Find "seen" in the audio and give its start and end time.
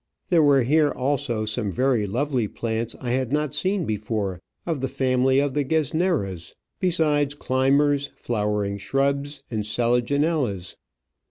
3.53-3.85